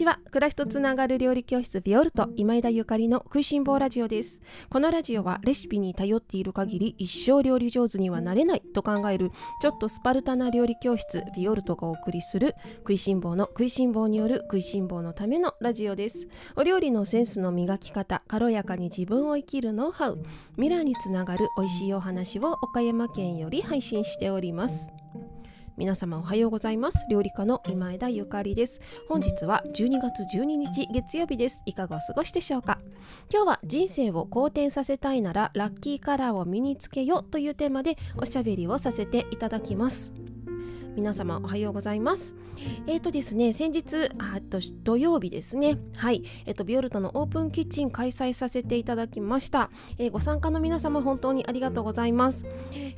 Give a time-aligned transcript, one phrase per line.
[0.00, 0.18] ちは。
[0.30, 4.40] 暮らしとつながる料理教室ビオルト今井田ゆかりの食いしん坊ラジオです。
[4.70, 16.28] このラジオはレシピに頼っている限り一生料理上手にはなれないと考えるちょっとスパルタな料理教室ビオルトがお送りする食いしん坊の食いしん坊による食いしん坊のためのラジオです。
[16.56, 20.18] お料理のセンスの磨き方軽やかに自分を生きるノウハウ
[20.52, 24.99] 未来につながる美味しいお話を岡山県より配信しております。
[25.80, 27.06] 皆様おはようございます。
[27.08, 28.82] 料理家の今枝ゆかりです。
[29.08, 31.62] 本日は12月12日月曜日です。
[31.64, 32.78] いかがお過ごしでしょうか？
[33.32, 40.12] 今日は人生を好転させたいならラッキーカラーを身につけよというテーマでおしゃべりをさせていただきます。
[40.96, 42.34] 皆様おはようございます。
[42.86, 45.78] えっ、ー、とですね先日あと土曜日ですね。
[45.96, 46.22] はい。
[46.46, 52.46] えっ、ー、とビオルトのオープンキッチン開催させていただきました、えー、ご参加の皆様本当にありがとうございます。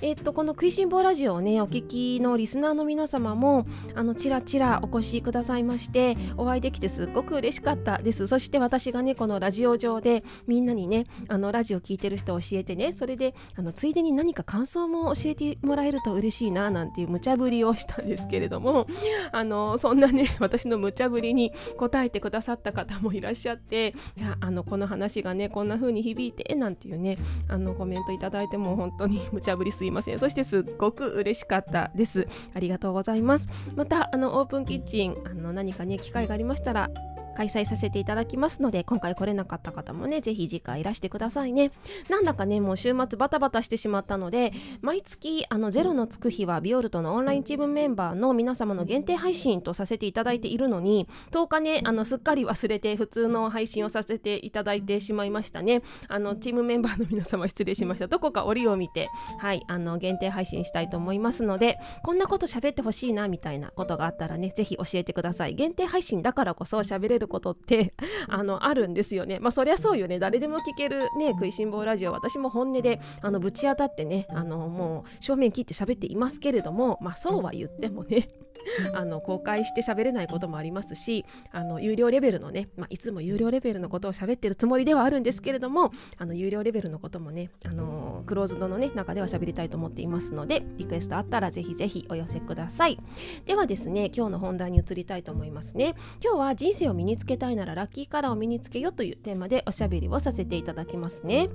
[0.00, 8.26] えっ、とこの食いしん坊ラジオをねお聞きのリスナーの皆様もあのちらちらお越しくださいましてお会いできてすっごく嬉しかったです。
[8.26, 18.86] そして私がねこのラジオ上でみんなにねあのラジオ聞いてる人を教えてねそれであのついでに何か感想も教えてもらえると嬉しいななんていう無茶ぶりをしてしたんですけれども
[19.30, 30.18] あのそんなね私の無茶ぶりに答えてくださった方もいらっしゃっていやあのこの話がねこんな風に響いてなんていうねあのコメントいただいても本当に無茶ぶりすいません。
[30.18, 32.26] そしてすっごく嬉しかったです。
[32.54, 33.48] ありがとうございます。
[33.74, 36.90] またあのオープンキッチンあの何かね機会がありましたら
[37.32, 41.70] 開催させていただきますので今回来れなかった方もねぜひ次回いらしてくださいね。
[42.08, 55.82] なんだかねもう週末バタバタしてしまったので毎月あのゼロのつく日はビオルトのオンラインチームメンバーの皆様の限定配信とさせていただいているのに10日ねあのすっかり忘れて普通の配信をさせていただいてしまいましたね。
[56.08, 58.08] あのチームメンバーの皆様失礼しました。
[58.08, 59.08] どこか折を見て
[59.38, 65.54] はいあの限定配信したいと思いますのでこんなこと喋ってほしいなみたいなことがあったらねぜひ教えてください。
[65.54, 67.94] 限定配信だからこそ喋れるることって
[68.28, 69.38] あのあるんですよね。
[69.40, 70.18] まあそりゃそうよね。
[70.18, 72.12] 誰でも聞けるね食いしん坊ラジオ。
[72.12, 78.28] 私も本音であのぶち当たってねあのもう正面切って喋っていますけれどもまあそうは言ってもね
[78.94, 92.98] あの公開して喋れないこともありますしあの有料レベルのね、まあ、いつも有料レベルのことを喋ってるつもりではあるんですけれどもあの有料レベルのこともねあのクローズドの、ね、中では喋りたいと思っていますのでリクエストあったらぜひぜひお寄せください。
[93.46, 95.94] ではですね今日の本題に移りたいと思いますね。
[96.22, 101.48] 今日は人生を身につけたいならラッキーカラーを身につけよというテーマでおしゃべりをさせていただきますね。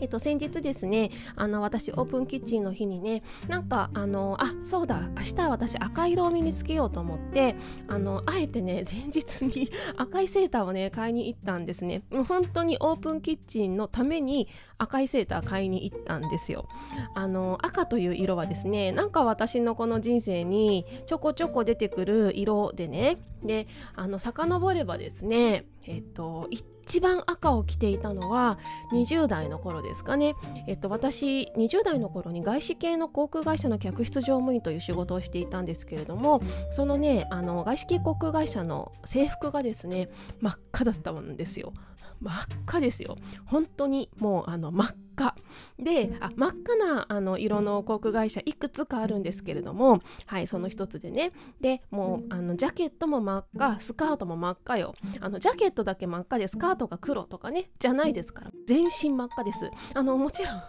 [0.00, 7.56] えっと、先日ですねあの私オープンキッチンの日にねなんかあのあそうだ明日私赤色を身につけようと思って
[7.88, 12.02] あのあえてね 前日に赤いセーターをね買いに行ったんですね。
[12.28, 14.48] 本当にオープンキッチンのために
[14.78, 16.68] 赤いセーター買いに行ったんですよ。
[17.14, 26.48] あの赤という色はですねなんか私のこの人生にちょこちょこ出てくる色でねであの遡ればですねえっと
[26.86, 28.58] 一番赤を着ていたのは
[28.92, 30.36] 20代の頃ですかね。
[30.68, 36.40] えっと、私20代の頃に外資系の航空会社の客室乗務員という仕事をしていたんですけれども
[36.70, 40.08] そのねあの外資系航空会社の制服がですね
[40.40, 41.72] 真っ赤だったんですよ。
[42.20, 42.34] 真っ
[42.66, 43.16] 赤ですよ。
[43.46, 45.34] 本当にもうあの真っ赤。
[45.78, 51.32] であ真っ赤なあの色の航空会社いくつかあるんですけれどもはいその一つでね。
[51.60, 54.94] でもうあのジャケットも真っ赤スカートも真っ赤よ。
[55.20, 58.50] あのジャケットだけ真っ赤でスカートが黒とかねじゃないですから。
[58.66, 59.70] 全身真っ赤です。
[59.94, 60.62] あのもちろんあ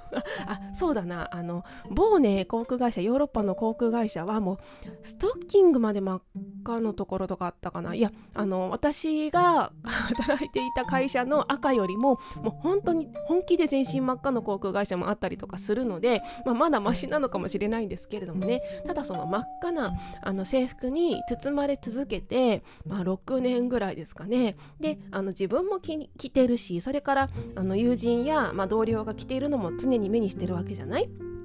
[0.73, 1.29] そうだな。
[1.31, 4.57] あの某ね航空会社ヨーロッパの航空会社はもう
[5.03, 6.21] ストッキングまで真っ
[6.63, 7.95] 赤のところとかあったかな。
[7.95, 18.61] いやあの私が働いていた会社の赤よりももう本当に本気で全身真っ赤の航空会社もあったりとかするので、まあ、まだマシなのかもしれないんですけれどもね。
[18.85, 24.55] ただその真っ赤なあの制服に包まれ続けて、まあ、6年ぐらいですかね。
[24.79, 31.36] であの自分も着てるしそれからあの友人や、まあ、同僚が着ているのも常に目にしてるわけじゃない。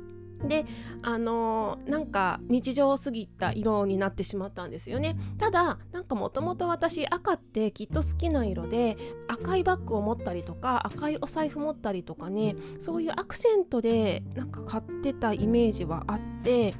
[0.48, 0.66] で
[1.02, 5.16] あのー、なんか日常すぎた色になってしまったんですよね。
[5.38, 8.96] ただなんかもともと私赤ってきっと好きな色で
[9.28, 16.74] 赤いバッグを持ったりとか赤いお財布持ったりとかねそういうアクセントでなんか買ってたイメージはあってで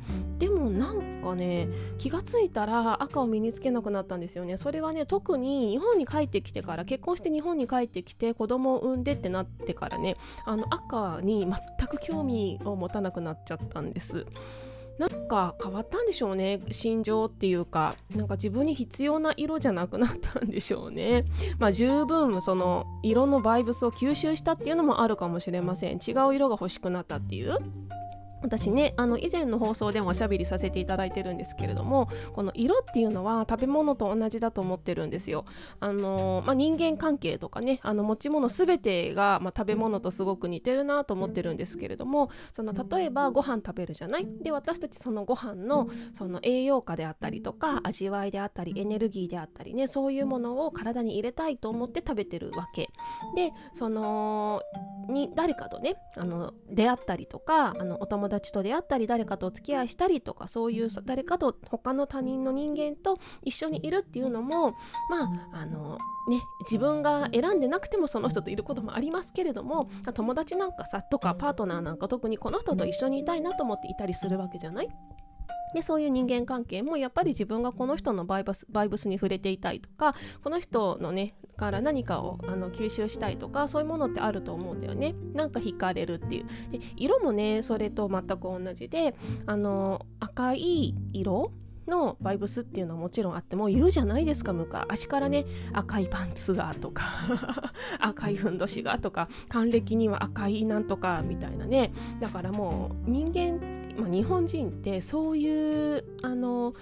[0.49, 1.69] もなんかね
[1.99, 4.56] 気がついたら赤を身につけなくなったんですよね。
[4.56, 14.26] それはね特に日本に帰ってきてから結婚して日本に帰ってきて子供を産んでってなってからねあの赤に全く興味を持たなくなっちゃったんです。
[14.99, 17.94] なんか変わったんでしょうね心情っていうか。
[18.15, 21.25] なんか自分に必要な色じゃなくなったんでしょうね。
[21.58, 25.94] まあ十分その色のバイブスを吸収したっていうのもあるかもしれません。
[25.94, 27.56] 違う色が欲しくなったっていう。
[28.43, 35.44] 私ねあの以前の放送でもおしゃべりさせていただいてるんですけれどもこの色っていうのは食べ物と同じだと思ってるんですよ。
[35.81, 44.27] あのまあ、人間関係とかねあの持ち物全てが、まあ、食べ物とすごく似てるなと思ってるんですけれどもその例えばご飯食べるじゃない？
[44.43, 52.91] で私たちそのご飯のその栄養価であったりとか味わいであったりエネルギーであったりねそういうものを体に入れたいと思って食べてるわけ
[53.37, 54.62] でその
[55.09, 64.70] に誰かとねあの出会ったりとかあのお友達と出会ったり誰かとお付き合いしたりとかそういう誰かと他の他人の人間と一緒にいるっていうのも
[65.11, 65.99] まああの
[66.29, 74.88] ね自分が選んでなくてもその人といることもありますけれども友達なんかさとかパートナーなんか特にこの人と一緒にいたいなと思っていたりするわけじゃない？
[75.74, 85.14] でそういう人間関係もやっぱり自分がこの人のバイブスバイブスに触れていたいとかこの人のねから何かをあの吸収したいとかそういうものってあると思うんだよね。
[85.34, 86.46] なんか惹かれるっていう。
[86.70, 89.14] で色もねそれと全く同じで
[89.46, 91.52] あの赤い色
[91.86, 97.02] のバイブスっていうのはもちろんあっても言うじゃないですか昔からね赤いパンツがとか
[97.98, 101.92] 赤いふんどしがとか還暦には赤いなんとかみたいなね。
[102.20, 106.75] だからもう人間、まあ、日本人ってそういうあの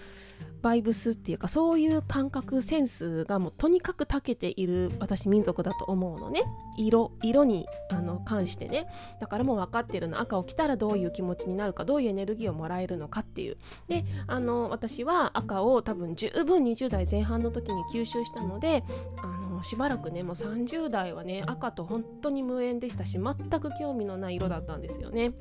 [0.62, 6.42] バイブスっていうかそういう感覚センスがもうとにかく長けている私民族だと思うのね。
[6.76, 8.86] 色色にあの関してね。
[9.20, 13.56] だからもう分かってるの赤を着たらどういう気持ちになるかどういうエネルギーをもらえるのかっていう。
[13.88, 18.84] であの私は赤を多分十分20代前半の時に吸収したので
[19.22, 25.32] あのしばらくねもう30代はね赤と本当に無縁でしたし全く興味のない色だったんですよね。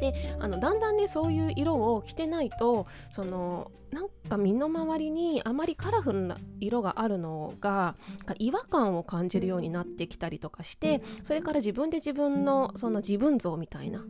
[0.00, 7.94] であのだんだんねそういう色を着てないとそのなんか身の回りにあまりカラフルな色があるのが
[8.38, 14.04] 違和感を感じるようになってきたりとかしてそれから自分で自分のその自分像みたいな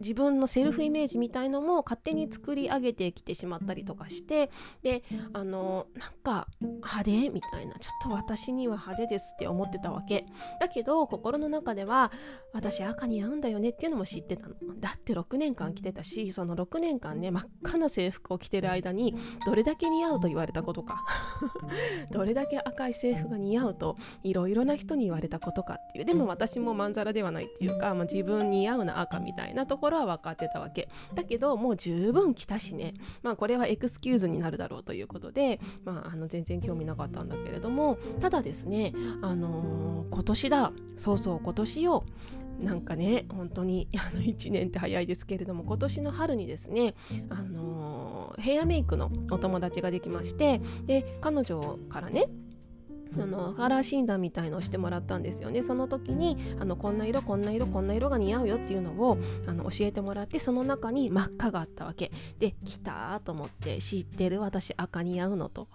[0.00, 4.50] 自分のセルフイメージみたいのも勝手に作り上げてきてしまったりとかして
[4.82, 5.02] で
[5.32, 7.30] あのなんか派手？
[7.30, 7.74] みたいな。
[7.78, 10.26] ちょっと私には派手ですって思ってたわけ。
[10.60, 12.10] だけど心の中では
[12.52, 14.54] 私赤に合うんだよねっていうのも知ってたの。
[14.78, 19.14] だって6年間着てたしその6年間ね真っ赤な制服を着てる間に
[19.46, 21.04] どれだけ似合うと言われたことか。
[22.10, 26.04] どれだけ赤い制服が似合うといろいろな人に言われたことかっていう。
[26.04, 30.88] でも私もまんざらではないっていうか、まあ、自分に合うな赤みたいなところは分かってたわけ。
[31.14, 32.94] だけどもう十分着たしね。
[33.22, 38.92] まあこれはエクスキューズになるだろうということで、まあ、あの全然興味なかったんだけれどもただですね
[39.22, 40.72] あのー、今年だ。
[40.96, 42.04] そうそう今年を
[42.60, 46.94] なんかね本当にあの1年って早いですけれども今年の春にですね
[47.30, 52.26] あのー、ヘアメイクのお友達ができましてで彼女からね
[53.18, 55.62] あのカラー診断みたいのをしてもらったんですよね。
[55.62, 62.10] その時にあのこんな色こんな色こんな色が似合うよっていうのをあの教えてもらってその中に真っ赤があったわけ。
[62.38, 64.40] で来たと思って知ってる？
[64.40, 65.68] 私赤似合うのと。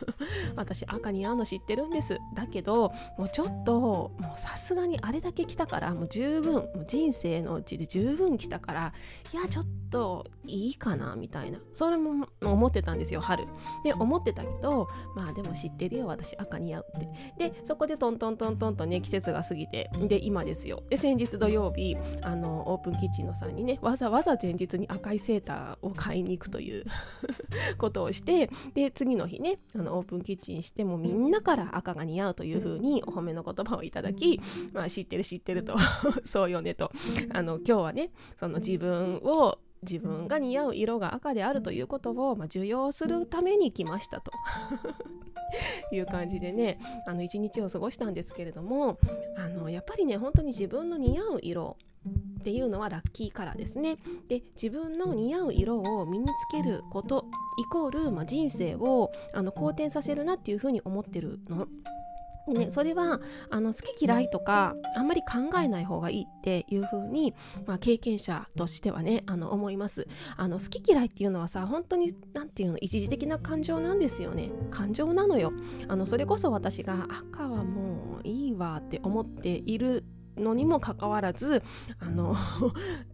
[0.56, 2.18] 私赤似合うの知ってるんです。
[2.34, 3.80] だけどもうちょっと
[4.18, 8.92] もうさすがにあれだけ来たからもう十分もう人生のうちで十分来たから
[9.32, 11.58] いやちょっといいかなみたいな。
[11.72, 13.44] それも思ってたんですよ春。
[13.84, 17.50] で思ってたけどまあでも知ってるよ私赤似合うって。
[17.50, 20.82] でそこでトントントントンとね季節が過ぎてで今ですよ。
[20.88, 26.84] で先日土曜日あのオープンキッチンのさんにねわざわざ前日に赤いセーターを買いに行くという
[27.78, 34.40] ことをしてで次の日ねあのオープンキッチンしてもみんなから赤が似合うというふうにお褒めの言葉をいただき、
[34.72, 35.76] まあ、知ってる知ってると
[36.24, 36.90] そうよねと。
[37.32, 44.30] あの今日はねその自分を自分が似合う色が赤であるということを、まあ、受容するために来ましたと。
[45.90, 48.98] いう感じでねあの一日を過ごしたんですけれども
[49.36, 51.76] あのやっぱりね本当に自分の似合う色
[52.40, 53.96] っていうのはラッキーカラーですね。
[54.28, 57.26] で自分の似合う色を身につけること
[57.58, 61.68] イコール、まあ、人生をあの好転させるなっていうふうに思ってるの。
[62.48, 63.20] でね、それは
[63.50, 67.34] あの好き嫌いとかあんまり考えない方がいいっていう風に、
[67.66, 70.06] まあ、経験者としてはねあの思います。
[70.36, 74.50] あの好き嫌いっていうのはさ本当に何ていうの一時的な感情なんですよね。
[74.70, 75.52] 感情なのよ。
[75.88, 80.04] あのそれこそ私が赤はもういいわって思っている
[80.36, 81.62] のにもかかわらず
[81.98, 82.36] あの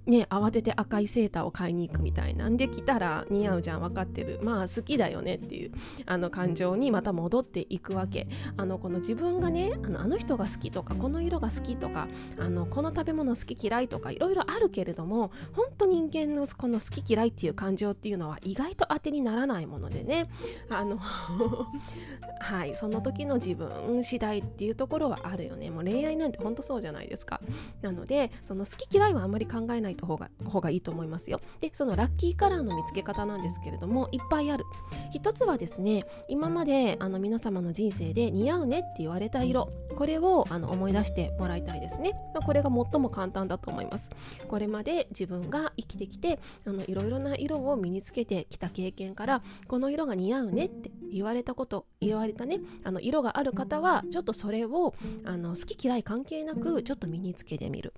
[0.09, 4.41] ね慌てて赤いセーターを買いに行くみたいなんで来たら似合うじゃん分かってる。
[4.43, 5.73] まあ好きだよねっていう
[6.07, 8.27] あの感情にまた戻っていくわけ。
[8.57, 20.29] あのこの自分がねあのあの人が好きとかこの色が好きとかあのこの食べ物好き嫌いとかいろいろあるけれども本当人間のこの好き嫌いっていう感情っていうのは意外と当てにならないものでね。
[20.71, 20.99] あの
[22.41, 25.71] はいその時の自分次第っていうところはあるよね。
[25.71, 27.41] もう恋愛なんて本当そうじゃないですか。
[27.83, 31.41] なのでその好き嫌いはあんまり考えないた方が方がいいと思いますよ。
[31.61, 34.65] でそのラッキーカラーの見つけ方なんですけれどもいっぱいある。
[35.13, 44.11] 一つはですね今まであの皆様の人生で似合うねって言われた色これをあの思い出してもらいたいですね、まあ、これが最も簡単だと思います。
[44.49, 57.93] これまで自分が生きてきてあのいろいろな色を身につけてきた経験からこの色が似合うねって言われたこと言われたねあの色がある方はちょっとそれをあの好き嫌い関係なくちょっと身につけてみる。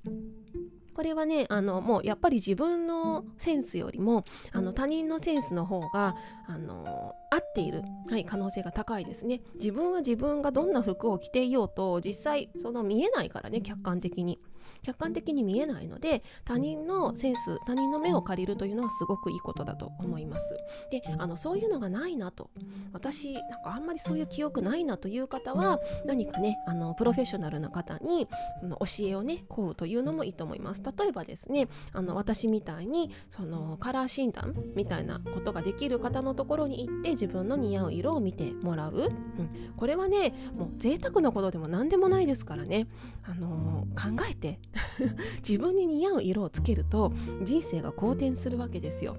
[1.00, 6.14] これはねあのもうやっぱり自分のセンスよりもあの他人のセンスの方が
[6.46, 9.40] あの合っている、はい、可能性が高いですね。
[9.54, 14.38] 自分は自分がどんな服を着ていようと実際その見えないからね客観的に
[14.82, 20.56] 客観的に見えないので他人のセンス他人の目を借りるというのはすごくいいことだと思います。
[20.90, 22.50] であのそういうのがないなと。
[22.92, 28.26] 私なんかあんまりそういう記憶ないなという方は何かねあのプロフェッショナルな方に
[28.62, 30.82] 教えをね請うというのもいいと思います。
[30.82, 42.86] 例えばですねあの私みたいにそのカラー診断みたいなことができる方のところに行って自分の似合う色を見てもらう、うん、これはねもう贅沢なことでも何でもないですからね、
[43.24, 44.59] あのー、考えて
[45.46, 47.12] 自分に似合う色をつけると
[47.42, 49.16] 人生が好転するわけですよ。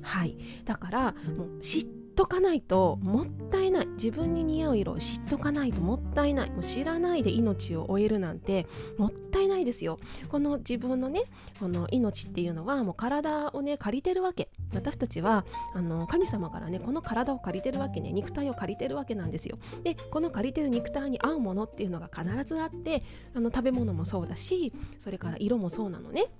[0.00, 1.86] はいだからもう知っ
[2.18, 3.86] とかないともったいない。
[3.90, 6.50] 自分に似合う色を知っとかないともったいない。
[6.50, 10.00] もう知らないで命を終えるなんてもったいないですよ。
[10.28, 11.22] この自分のね
[11.60, 14.50] この命っていうのはもう体をね借りてるわけ。
[14.74, 15.46] 私たちは
[15.76, 18.12] あの神様からねこの体を借りてるわけね。
[18.12, 19.56] 肉体を借りてるわけなんですよ。
[19.84, 26.32] でこの借りてる肉体に合うものっていうのが必ずあってあの食べ物もそうだしそれから色もそうなのね。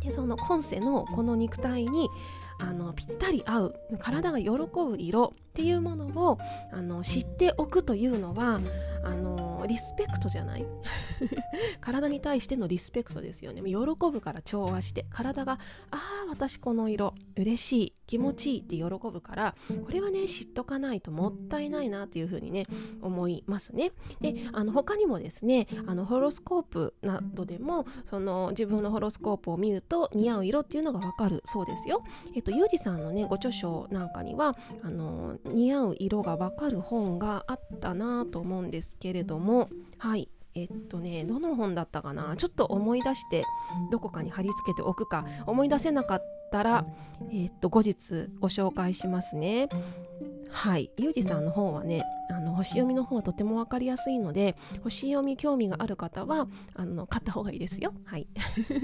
[0.00, 2.08] でその今世のこの肉体に
[2.60, 6.38] あのぴったり合う体が喜ぶ色っていうものを
[6.72, 8.60] あの知っておくというのは
[9.04, 10.66] あのリスペクトじゃない？
[11.80, 13.62] 体に対してのリスペクトですよね。
[13.62, 13.76] 喜
[14.10, 15.52] ぶから調和して体が
[15.90, 19.54] ああ私この色嬉しい気持ちいいって喜ぶから
[19.86, 22.66] これはね知っとかないともったいないなっていうふうにね
[23.02, 23.92] 思いますね。
[24.20, 32.02] であの他にもですねあのホロスコープなどでもその自分のホロスコープを見ると似合う色っていうのがわかるそうですよ。
[32.44, 40.28] とユージさんのねご著書なんかにはあの似合う色がわかる本があったなと思うんですけれどもはい。
[40.56, 42.36] えっとねどの本だったかな？
[42.36, 43.42] ちょっと思い出して
[43.90, 45.26] どこかに貼り付けておくか。
[45.46, 46.22] 思い出せなかっ
[46.52, 46.86] たら、
[47.32, 49.68] えっと後日ご紹介しますね。
[50.54, 50.88] はい。
[50.96, 57.92] ユージさんの本はねあの星読みの方はとても分かりやすいので星読み興味がある方はあの買った方がいいですよ。
[58.04, 58.28] はい。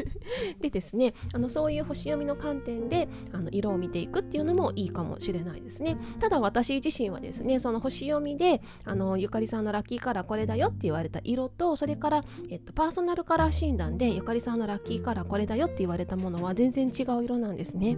[0.60, 5.96] でですねあのそういう星読みの観点であの色を見ていくっていうのもいいかもしれないですね。
[6.18, 17.96] ただ私自身はですねその星読みであのゆかりさんのラッキーカラーこれだよって言われた色とそれから、えっと、パーソナルカラー診断でゆかりさんのラッキーカラーこれだよって言われたものは全然違う色なんですね。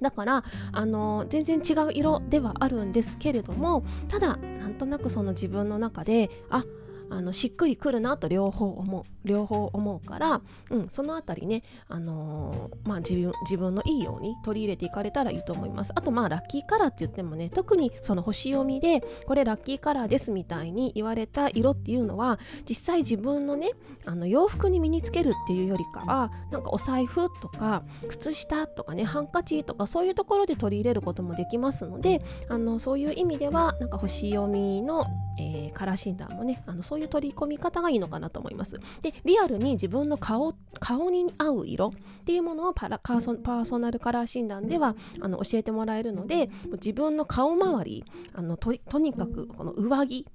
[0.00, 6.64] だからあの全然違う色ではあるんですけれどもただなんとなくその自分の中であ
[7.08, 9.04] あのしっくりくるなと両方思う。
[9.26, 10.40] 両方思うから、
[10.70, 15.92] うん、そのあたりね、あのー、まあ、自分自分のいいように取り入れていかれたらいいと思います。
[15.94, 23.70] あとまあラッキーカラーって言ってもね特にその星読みでこれラッキーカラーですみたいに言われた色っていうのは実際自分のね
[24.04, 35.06] あの洋服に身につけるっていうよりかはなんかお財布とか靴下とかねハンカチとかそういうところで取り入れることもできますのであのそういう意味ではなんか星読みの、
[35.38, 38.78] えー、カラー診断もねあのそういう取り込み方がいいのかなと思います。
[39.02, 48.04] でリアルに自分の顔顔に合う色っていうものをパラパーソナルカラー診断ではあの教えてもらえるので自分の顔周り
[48.34, 50.26] あのとにかくこの上着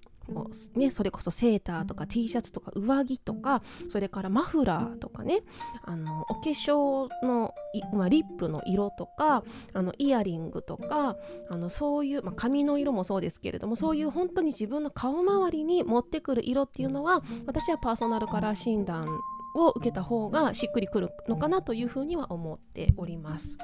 [0.76, 5.42] ね、それこそセーターとか T シャツとか上着とかそれからマフラーとかね
[5.84, 7.54] あのお化粧の、
[7.94, 11.18] まあ、リップの色とかあのイヤリングとか
[11.50, 19.20] あのそういう、まあ、髪の色もそうですけれどもそういう本当に自分の顔周りに持ってくる色っていうのは私はパーソナルカラー診断
[19.56, 23.58] を受けた方がしっくりくるのかなというふうには思っております。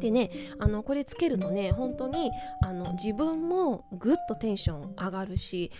[0.00, 2.30] でねあのこれつけるとね本当に
[2.62, 5.70] あの自分もぐっとテンション上がるし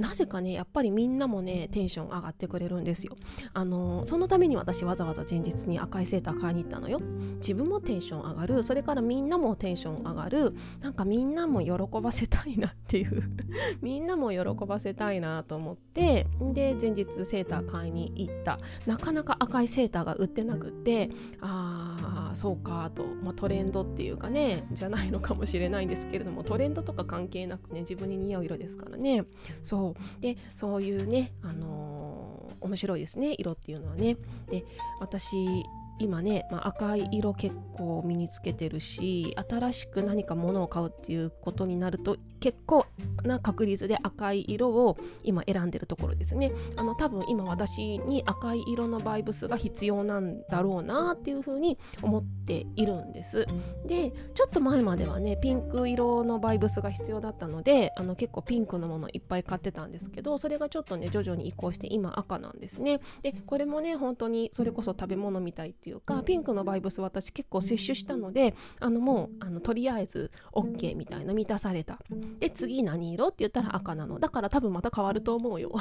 [0.00, 3.16] なぜかねやっぱりみんなもねテンション上がってくれるんですよ。
[3.52, 7.00] あのそのために私わざわざ前日に赤いセーター買いに行ったのよ。
[7.36, 8.62] 自分もテンション上がる。
[8.62, 10.54] それからみんなもテンション上がる。
[10.80, 13.22] なんかみんなも喜ばせたいなっていう。
[13.82, 16.26] みんなも喜ばせたいなと思って。
[16.54, 18.58] で前日セーター買いに行った。
[18.86, 21.10] なかなか赤いセーターが売ってなくって。
[21.42, 29.24] ああそうかと、まあ、トレンドっていうかねじゃないのかもしれないんですけれどもトレンドとか関係なくね自分に似合う色ですからね。
[29.62, 29.89] そう
[30.20, 34.16] でそういうね、あのー、面白いですね色っていうのはね。
[34.50, 34.64] で
[35.00, 35.64] 私
[36.00, 42.86] 今ね、まあ、赤い色結構身につけてるし新しく何か物を買うっていうことになると結構
[43.22, 46.52] な確率で赤い色を今選んでるところですね。
[46.76, 53.46] あの多分今私に赤い色のバイブスが必要なんだろうなっていうふうに思っているんです。
[53.86, 63.00] でちょっと前まではねピンク色のバイブスが必要だったのであの結構ピンクのものいっぱい買ってたんですけどそれがちょっとね徐々に移行して今赤なんですね。
[63.20, 71.98] でこれもね本当にそれこそ食べ物みたいっていうかピンクのバイブス私結構摂取したのであのもうあのとりあえず OK みたいな満たされた。
[72.38, 74.20] で次何色って言ったら赤なの。
[74.20, 75.72] だから多分また変わると思うよ。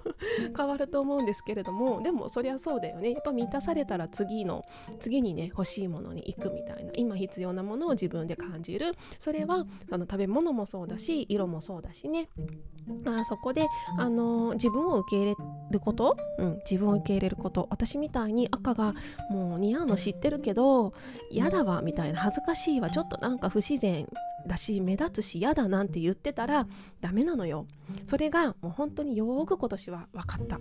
[0.56, 3.10] 変わると思うんですけれどもでもそりゃそうだよね。
[3.10, 4.64] やっぱ満たされたら次の
[4.98, 6.92] 次にね欲しいものに行くみたいな。
[6.94, 8.94] 今必要なものを自分で感じる。
[9.18, 12.28] それはその食べ物もそうだし色もそうだしね
[13.04, 13.66] だからそこで、
[13.96, 15.34] あのー、自分を受け入れ
[15.70, 18.94] ること、うん、自分を受け入れること私みたいに赤が
[19.30, 20.92] もう似合うの知ってるけど
[21.30, 24.06] 嫌だわみたいな恥ずかしいわちょっとなんか不自然
[24.46, 26.66] だし目立つし嫌だなんて言ってたら
[27.00, 27.66] ダメなのよ。
[28.04, 30.60] それがもう本当によく今年は分かった。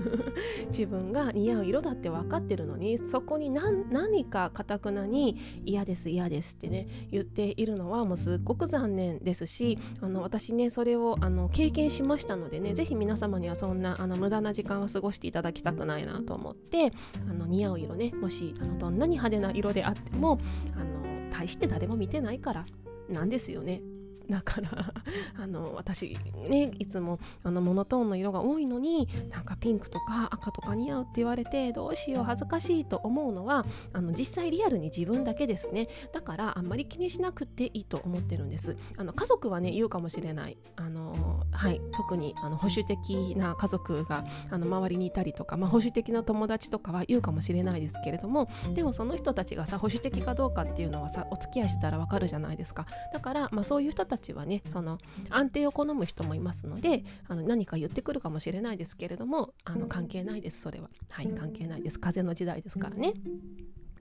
[0.68, 16.92] 自分が似合う色だって分かってるのにそこに何かかたくなに嫌です嫌ですってね言っているのはもうすっごく残念ですしあの私ねそれをあの経験しましたのでね是非皆様にはそんなあの無駄な時間は過ごしていただきたくないなと思って
[17.28, 20.38] あの似合う色ねもしあのどんなに派手な色であっても
[20.76, 22.66] あの大して誰も見てないから。
[23.08, 23.82] なんですよね。
[24.28, 24.92] だから
[25.38, 26.16] あの私
[26.48, 35.88] ねいつもあのモノトーンの色が多いのになんかピンクとか赤とか似合うって言われてどうしよう恥ずかしいと思うのはあの実際リアルに自分だけですね。
[36.12, 38.76] だからあんまり気にしなくていいと思ってるんです。
[38.96, 40.58] あの家族はね言うかもしれない。
[40.76, 52.86] あのはい特にあの保守的な家族があの周りにいたりとか、まあ、保守的な友達とかは言うかもしれないですけれどもでもその人たちがさ保守的かどうかっていうのはさお付き合いしてたらわかるじゃないですか。
[53.12, 54.98] だから、まあ、そういう人たたちはねその
[55.30, 63.14] 安定を好む人もいますのであの何か言ってくるかもしれないですけれどもあの関係ないですそれははい関係ないです風の時代ですからね。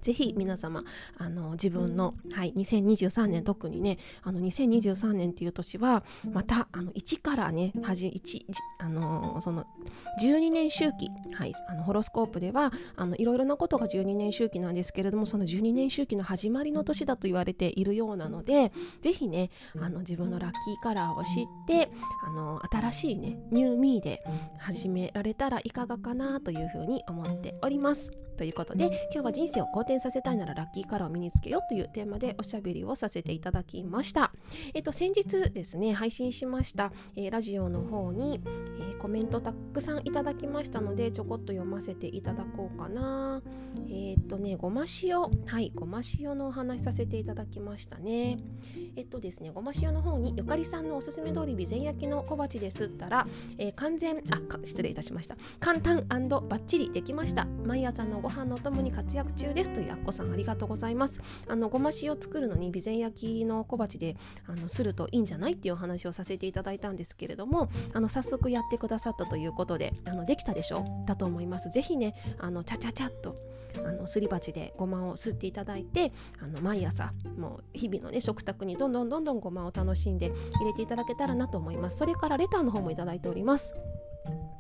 [0.04, 0.84] ぜひ皆様
[1.18, 8.42] あの自分の、はい、2023年特にねあの2023年っていう年はまたあの1からねはじ1
[8.80, 9.66] あのその
[10.22, 12.72] 12年周期、はい、あのホロスコープでは
[13.18, 21.90] いろいろなことが12年周期なんですけれどもその12年周期の始まりの年だと言われているようなのでぜひねあの自分のラッキーカラーを知って
[22.26, 24.24] あの新しいねニューミーで
[24.60, 28.12] 始められたらいかがかなというふうに思っております。
[28.34, 34.32] ということで今日は人生を好転させたいならラッキーカラーを身につけようというテーマでおしゃべりをさせていただきました。
[34.74, 43.42] えっと先日ですね配信しました、えー、ラジオの方に、えー、コメントたくさんいただきましたのでちょこっと読ませていただこうかな。
[43.88, 48.40] えー、っとねごま塩はいごま塩のお話させていただきましたね。
[48.96, 61.22] えっとですねごま塩の方にゆかりさんのおすすめ通り備前焼きの小鉢ですったら、えー、完全あ失礼いたしました簡単バッチリできました毎朝のご飯のお供に活躍中ですというあっこさんありがとうございます。
[61.48, 64.16] あのごま塩作るのに備前焼きの小鉢で
[64.48, 70.86] あのするといいんじゃないっていうお話をさせていただいたんですけれどもあの早速やってくださったということであのできたでしょ？
[71.06, 71.70] だと思います。
[71.70, 73.36] ぜひねあのチャチャチャっと
[73.78, 81.98] あのすり鉢でごまをすっていただいてあの毎朝もう日々のね食卓にどんどんどんどんごまを楽しんで入れていただけたらなと思います。
[81.98, 83.74] それからレターの方もいただいております。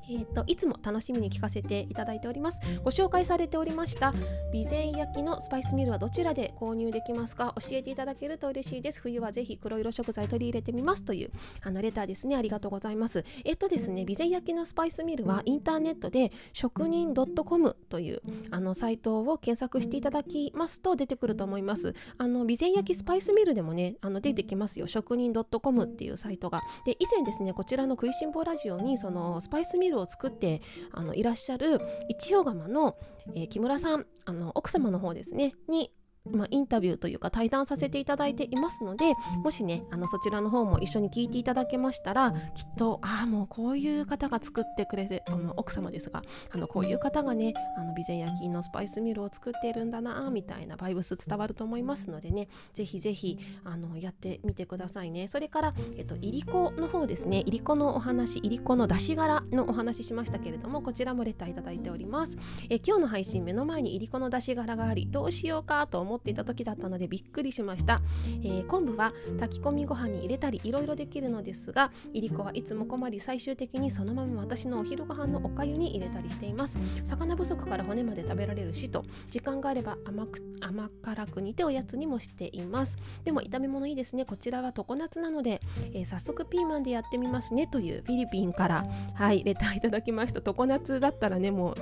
[0.10, 2.60] えーと、いつも楽しみに聞かせていただいております。
[2.84, 4.14] ご紹介されておりました
[4.52, 7.54] 備前焼きのスパイスミルはどちらで購入できますか？
[7.60, 9.02] 教えていただけると嬉しいです。
[9.02, 12.36] 冬はぜひ黒色食材取り入れてみますというあのレターですね。
[12.36, 13.24] ありがとうございます。
[13.44, 21.96] えっ、とですね備前焼きのスパイスミルはインターネットで職人 .com というあのサイトを検索していただきますと出てくると思います。
[22.18, 24.88] あの備前焼きスパイスミルでもねあの出てきますよ。
[24.88, 26.62] 職人 .com っていうサイトが。
[26.86, 31.80] で以前ですねこちらの食いしん坊ラジオにそのスパイスミルルを作ってあのいらっしゃる
[32.10, 32.98] 一応釜の、
[33.36, 35.92] えー、木村さんあの奥様の方ですねに
[36.32, 55.28] まあ、インタビューというか対談させていただいていますのでもしねあのそちらの方も一緒に聞いていただけましたらきっとああもうこういう方が作ってくれて、まあ、奥様ですがあのこういう方がねあの備前焼のスパイスミルを作っているんだなみたいなバイブス伝わると思いますのでねぜひぜひあのやってみてくださいね。
[55.28, 57.44] それから、えっと、いりこの方ですね。
[57.46, 62.38] いりこのお話いりこの出し柄のお話しましたけれどもこちらもレターいただいております。
[62.70, 68.02] え今日の配信目の前にいりこの出し柄がありどうしようかと思思っていた時だったのでびっくりしました、
[68.44, 76.78] えー、昆布は炊き込みご飯に入れたりいろいろできるのですがいりこはいつも困り最終的にそのまま私のお昼ご飯のおかゆに入れたりしています。
[77.04, 82.98] 魚不足から骨まで食べられるしと時間があれば甘く甘辛く煮ておやつにもしています。
[83.24, 84.26] でも炒め物いいですね。
[84.26, 85.62] こちらは常夏なので、
[85.94, 87.68] えー、早速ピーマンでやってみますね。
[87.68, 90.42] というフィリピンからはいレターいただきました。
[90.42, 91.76] 常夏だったらねもう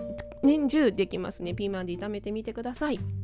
[0.43, 1.53] 年中できますね。
[1.53, 3.20] ピーマンで炒めてみてください。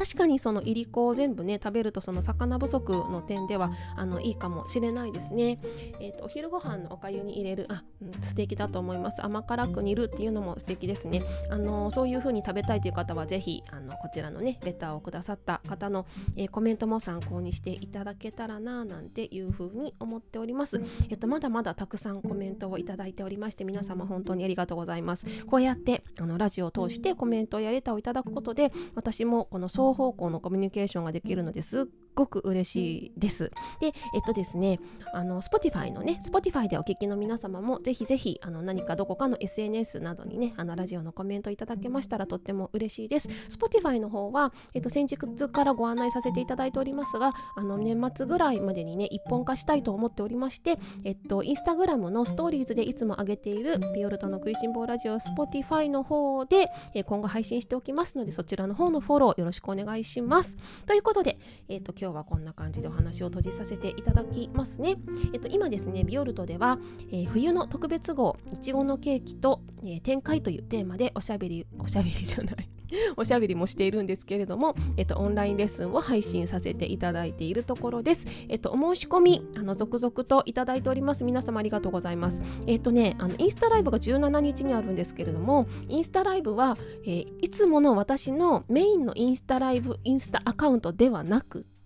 [0.00, 5.58] 確かにそのいりこを全部ね食べるとその魚不足の点ではあのいいかもしれないですね。
[6.00, 9.22] えーと、お昼ご飯のおかゆに入れるあ、うん、素敵だと思います。
[9.22, 11.22] 甘辛く煮るっていうのも素敵ですね。
[11.50, 20.80] あのそういう風に食べたいという方はぜひあのこちらのねレターをくださった方の、えー、コメントも参考にしていただけたらななんていう風に思っております。
[21.10, 25.26] えっ、とまだまだたくさんコメントをいただいておりまして皆様本当にありがとうございます。
[25.44, 33.50] こうやってあのラジオを通してコメントやレターをいただくことで私もこの方向のコミュニケーションができるのですごく嬉しいです。
[33.80, 34.78] で、えっとですね、
[35.12, 43.28] あの Spotify のね、Spotify でお聞きの皆様もぜひぜひあの何かどこかの SNS などにね、あのラジオのコメントいただけましたらとっても嬉しいです。
[43.48, 45.16] Spotify の方は、えっと、先日
[45.48, 56.70] からご案内させていただいておりますが、あの年末ぐらいまでにね、一本化したいと思っておりまして、えっと、インスタグラムのストーリーズでいつも上げているビオルトの食いしん坊ラジオ Spotify の方で、
[57.06, 60.56] 今後配信しておきますので、そちらの方のフォローよろしくお願いします。
[60.86, 64.96] ということで、えっと、今日今日はこんな感じでお話を閉じさせていただきますね。
[65.32, 66.80] えっと、今ですね、ビオルトでは、
[67.12, 72.68] えー、冬の特別号、いちごのケーキと、えー、展開というテーマでおしゃべり、おしゃべりじゃない
[73.16, 78.26] おしゃべりもしているんですけれども、えっと、オンラインレッスンを配信させていただいているところです。
[78.48, 81.24] えっと、お申し込み、あの続々といただいております。
[81.24, 82.42] 皆様ありがとうございます。
[82.66, 91.79] えっとね、あのインスタライブが17日にあるんですけれども、インスタライブは、えー、いつもの私のメインのインスタライブ、インスタアカウントではなくて、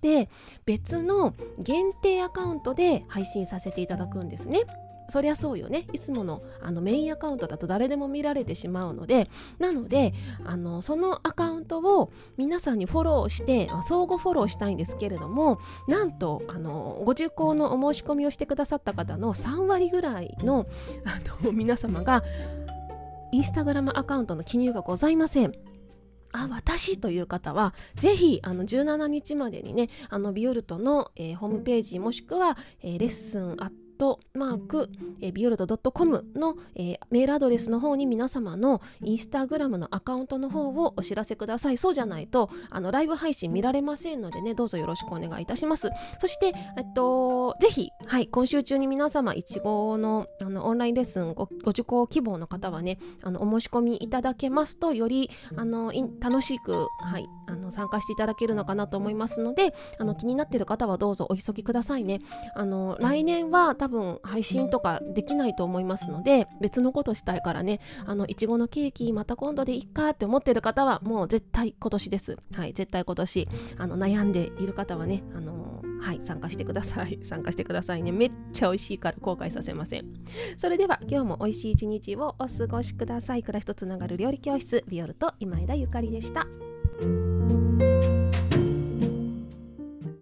[0.66, 4.60] 別の限定アカウントで配信させていただくんですね。
[5.08, 10.14] そりゃそうよねいつものあのメインアカウントだと誰でも見られてしまうのでなので
[10.44, 20.66] あのそのアカウントを皆さんにフォローして相互フォローしたいんですけれどもなんとあのご受講のお申し込みをしてくださった方の3割ぐらいの
[21.04, 22.24] あの皆様が
[23.30, 25.73] インスタグラムアカウントの記入がございません。
[26.34, 41.78] あ私という方はぜひあの17日までにねあのビオルトの、えー、ホームページもしくは、えー、レッスンアットマーク、え、ビオルト .com の、えー、メールアドレスの方に皆様のインスタグラムのアカウントの方をお知らせください。
[41.78, 45.90] そうじゃないと、あの、ライブ配信見られませんのでね、どうぞよろしくお願いいたします。
[46.18, 62.20] そして、えっと、ぜひ、はい、今週中に皆様、いちごのあのオンラインレッスンご受講希望の方はね、あの、お申し込みいただけますと、より、あの、楽しく、はい、あの、参加していただけるのかなと思いますので、あの、気になっている方はどうぞお急ぎくださいね。
[62.54, 77.18] あの、来年は多分配信とかできないと思いますので別のことしたいからねあのいちごのケーキまた今度でいっかって思ってる方はもう絶対今年ですはい絶対今年あの悩んでいる方はねあのはい、参加してください。
[77.24, 78.12] 参加してくださいね。
[78.12, 80.04] めっちゃ美味しいから後悔させません。
[80.58, 83.42] それでは、今日も美味しい一日をお過ごしください。
[83.42, 86.46] 暮らしとつながる料理教室、ビオルと今枝ゆかりでした。